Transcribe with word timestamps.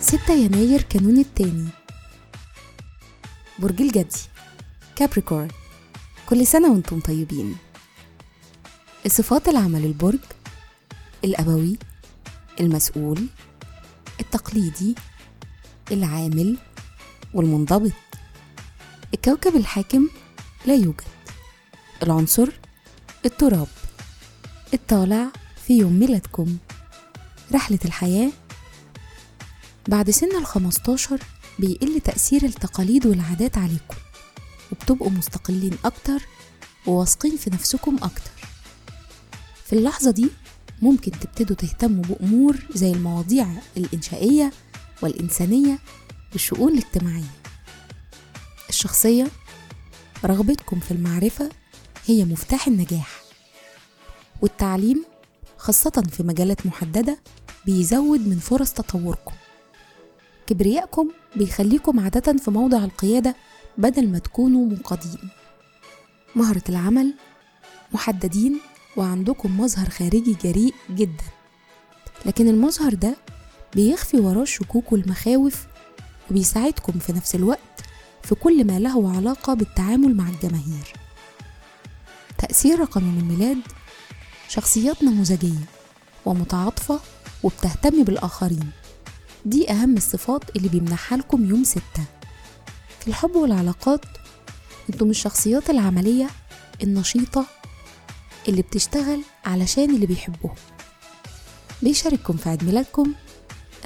ستة 0.00 0.34
يناير 0.34 0.82
كانون 0.82 1.18
التاني. 1.18 1.68
برج 3.58 3.82
الجدي 3.82 4.20
كابريكورن 4.96 5.48
كل 6.26 6.46
سنة 6.46 6.72
وأنتم 6.72 7.00
طيبين. 7.00 7.56
الصفات 9.06 9.48
العمل 9.48 9.84
البرج 9.84 10.18
الأبوي 11.24 11.78
المسؤول 12.60 13.26
التقليدي 14.20 14.94
العامل 15.92 16.58
والمنضبط. 17.34 17.92
الكوكب 19.14 19.56
الحاكم 19.56 20.08
لا 20.66 20.74
يوجد. 20.74 21.04
العنصر 22.02 22.48
التراب. 23.24 23.66
الطالع 24.74 25.26
في 25.66 25.78
يوم 25.78 25.92
ميلادكم. 25.92 26.56
رحلة 27.52 27.78
الحياة 27.84 28.30
بعد 29.88 30.10
سن 30.10 30.36
الخمستاشر 30.36 31.20
بيقل 31.58 32.00
تأثير 32.00 32.44
التقاليد 32.44 33.06
والعادات 33.06 33.58
عليكم 33.58 33.96
وبتبقوا 34.72 35.10
مستقلين 35.10 35.76
أكتر 35.84 36.22
وواثقين 36.86 37.36
في 37.36 37.50
نفسكم 37.50 37.96
أكتر. 37.96 38.30
في 39.66 39.72
اللحظة 39.72 40.10
دي 40.10 40.30
ممكن 40.82 41.10
تبتدوا 41.10 41.56
تهتموا 41.56 42.04
بأمور 42.04 42.56
زي 42.74 42.90
المواضيع 42.92 43.48
الإنشائية 43.76 44.52
والإنسانية 45.02 45.78
والشؤون 46.32 46.72
الاجتماعية. 46.72 47.40
الشخصية 48.68 49.28
رغبتكم 50.24 50.80
في 50.80 50.90
المعرفة 50.90 51.50
هي 52.06 52.24
مفتاح 52.24 52.66
النجاح. 52.66 53.19
والتعليم 54.42 55.04
خاصة 55.58 56.04
في 56.12 56.22
مجالات 56.22 56.66
محددة 56.66 57.18
بيزود 57.66 58.28
من 58.28 58.38
فرص 58.38 58.72
تطوركم. 58.72 59.32
كبريائكم 60.46 61.08
بيخليكم 61.36 62.00
عادة 62.00 62.32
في 62.38 62.50
موضع 62.50 62.84
القيادة 62.84 63.36
بدل 63.78 64.08
ما 64.08 64.18
تكونوا 64.18 64.66
منقادين 64.66 65.30
مهرة 66.36 66.62
العمل 66.68 67.14
محددين 67.92 68.60
وعندكم 68.96 69.60
مظهر 69.60 69.88
خارجي 69.90 70.36
جريء 70.44 70.74
جدا. 70.90 71.24
لكن 72.26 72.48
المظهر 72.48 72.94
ده 72.94 73.16
بيخفي 73.74 74.16
وراه 74.16 74.42
الشكوك 74.42 74.92
والمخاوف 74.92 75.66
وبيساعدكم 76.30 76.92
في 76.92 77.12
نفس 77.12 77.34
الوقت 77.34 77.60
في 78.22 78.34
كل 78.34 78.64
ما 78.66 78.78
له 78.78 79.16
علاقة 79.16 79.54
بالتعامل 79.54 80.16
مع 80.16 80.28
الجماهير. 80.28 80.92
تأثير 82.38 82.80
رقم 82.80 83.00
الميلاد 83.00 83.58
شخصيات 84.50 85.02
نموذجية 85.02 85.64
ومتعاطفة 86.26 87.00
وبتهتم 87.42 88.04
بالآخرين. 88.04 88.70
دي 89.46 89.70
أهم 89.70 89.96
الصفات 89.96 90.56
اللي 90.56 90.68
بيمنحها 90.68 91.18
لكم 91.18 91.44
يوم 91.50 91.64
ستة. 91.64 92.04
في 93.00 93.08
الحب 93.08 93.36
والعلاقات 93.36 94.04
أنتم 94.90 95.10
الشخصيات 95.10 95.70
العملية 95.70 96.30
النشيطة 96.82 97.46
اللي 98.48 98.62
بتشتغل 98.62 99.22
علشان 99.44 99.94
اللي 99.94 100.06
بيحبوه. 100.06 100.54
بيشارككم 101.82 102.36
في 102.36 102.48
عيد 102.48 102.64
ميلادكم؟ 102.64 103.12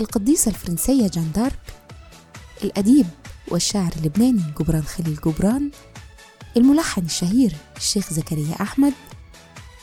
القديسة 0.00 0.48
الفرنسية 0.50 1.06
جان 1.08 1.32
دارك 1.34 1.58
الأديب 2.64 3.06
والشاعر 3.48 3.92
اللبناني 3.96 4.42
جبران 4.60 4.82
خليل 4.82 5.16
جبران 5.26 5.70
الملحن 6.56 7.04
الشهير 7.04 7.56
الشيخ 7.76 8.12
زكريا 8.12 8.62
أحمد 8.62 8.92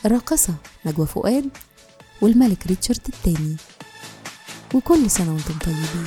الراقصة 0.06 0.54
نجوى 0.86 1.06
فؤاد 1.06 1.48
والملك 2.20 2.66
ريتشارد 2.66 3.00
الثاني 3.08 3.56
وكل 4.74 5.10
سنة 5.10 5.32
وأنتم 5.32 5.58
طيبين. 5.58 6.04